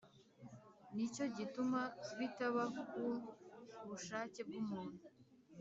Ni 0.95 1.05
cyo 1.13 1.25
gituma 1.37 1.79
bitaba 2.17 2.63
ku 2.89 3.03
bushake 3.87 4.39
bw’umuntu 4.47 4.99